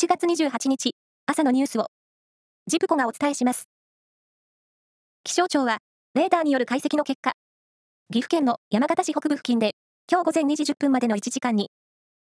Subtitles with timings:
[0.00, 0.92] 7月28日、
[1.26, 1.88] 朝のニュースを、
[2.66, 3.68] ジプコがお伝えします。
[5.24, 5.80] 気象庁は、
[6.14, 7.32] レーダーによる解析の結果、
[8.10, 9.72] 岐阜県の山形市北部付近で、
[10.10, 11.68] 今日午前2時10分までの1時間に、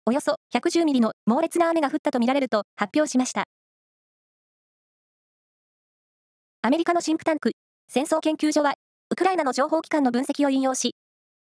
[0.06, 3.44] およそ110ミリの猛烈な雨が降ったとみられると発表しました。
[6.62, 7.52] アメリカのシンクタンク、
[7.90, 8.76] 戦争研究所は、
[9.10, 10.94] ウクライナの情報機関の分析を引用し、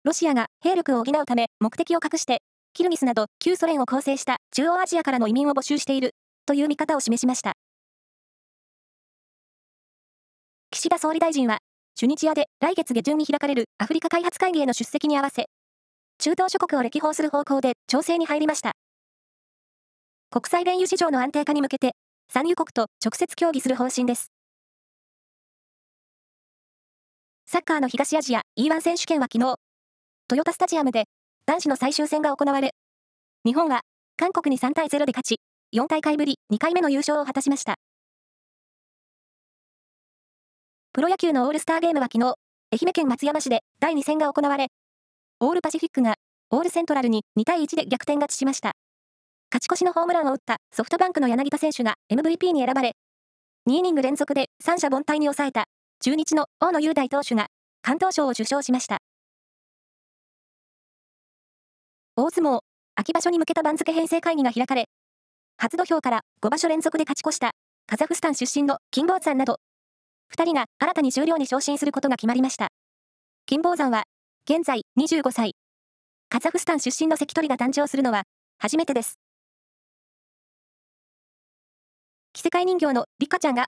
[0.05, 2.41] ロシアが兵力を補うため目的を隠して、
[2.73, 6.15] キルギスなど旧ソ連を構成した中央アジアからの移民を募集している
[6.47, 7.55] という見方を示しました。
[10.71, 11.59] 岸田総理大臣は、
[11.97, 15.47] チュニジアで来月下旬に開かれるアフリカ開発会議への出席に合わせ、
[16.19, 18.73] 中東諸国を歴訪する方向で調整に入りました。
[20.31, 21.93] 国際原油市場の安定化に向けて、
[22.33, 24.31] 産油国と直接協議する方針です。
[27.47, 29.57] サッカーの東アジア E1 選手権は昨日、
[30.29, 31.07] トヨタスタジアムで
[31.51, 32.77] 男子の最終戦が行われ、
[33.45, 33.81] 日本は
[34.17, 35.41] 韓国に3対0で勝ち、
[35.77, 37.75] 4大会ぶり2回目の優勝を果たしました。
[40.93, 42.37] プロ野球のオールスターゲームは昨日、
[42.71, 44.69] 愛媛県松山市で第2戦が行われ、
[45.41, 46.15] オールパシフィックが
[46.51, 48.75] オールセントラルに2対1で逆転勝ちしました。
[49.53, 52.93] 勝ち越しのホームランを打ったソフトバンクの柳田選手が MVP に選ばれ、
[53.69, 55.65] 2イニング連続で三者凡退に抑えた
[55.99, 57.49] 中日の大野雄大投手が
[57.83, 59.01] 関東賞を受賞しました。
[62.17, 62.61] 大相撲、
[62.97, 64.87] 秋場所に向けた番付編成会議が開かれ、
[65.57, 67.53] 初土俵から5場所連続で勝ち越した
[67.87, 69.59] カザフスタン出身の金峰山など、
[70.35, 72.69] 2人が新たに終了に昇進することが決まりました。
[73.47, 74.05] 金峰山は、
[74.49, 75.53] 現在25歳。
[76.29, 78.23] カザフスタン出身の関取が誕生するのは
[78.59, 79.19] 初めてです。
[82.33, 83.67] 着せ替え人形のリカちゃんが、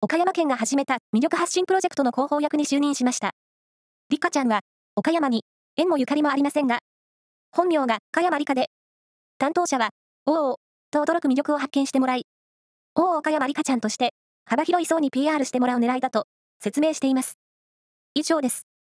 [0.00, 3.32] 岡山県が始めた魅力発信プロジェクトの広報役に就任しました。
[4.08, 4.60] リカちゃんは、
[4.96, 5.44] 岡山に
[5.76, 6.80] 縁もゆかりもありませんが、
[7.54, 8.70] 本名が加山理香で、
[9.38, 9.90] 担当者は、
[10.24, 10.56] おお、
[10.90, 12.26] と驚く魅力を発見してもらい、
[12.94, 14.14] おお岡山理香ちゃんとして、
[14.46, 16.24] 幅広い層に PR してもらう狙いだと
[16.62, 17.36] 説明しています。
[18.14, 18.71] 以上です。